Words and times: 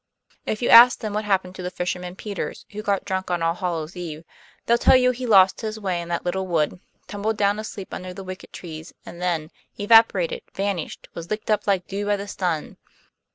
If 0.47 0.63
you 0.63 0.69
ask 0.69 0.97
them 0.97 1.13
what 1.13 1.25
happened 1.25 1.53
to 1.53 1.61
the 1.61 1.69
fisherman 1.69 2.15
Peters, 2.15 2.65
who 2.71 2.81
got 2.81 3.05
drunk 3.05 3.29
on 3.29 3.43
All 3.43 3.53
Hallows 3.53 3.95
Eve, 3.95 4.23
they'll 4.65 4.79
tell 4.79 4.95
you 4.95 5.11
he 5.11 5.27
lost 5.27 5.61
his 5.61 5.79
way 5.79 6.01
in 6.01 6.07
that 6.07 6.25
little 6.25 6.47
wood, 6.47 6.79
tumbled 7.05 7.37
down 7.37 7.59
asleep 7.59 7.93
under 7.93 8.11
the 8.11 8.23
wicked 8.23 8.51
trees, 8.51 8.93
and 9.05 9.21
then 9.21 9.51
evaporated, 9.77 10.41
vanished, 10.55 11.07
was 11.13 11.29
licked 11.29 11.51
up 11.51 11.67
like 11.67 11.85
dew 11.85 12.07
by 12.07 12.15
the 12.17 12.27
sun. 12.27 12.77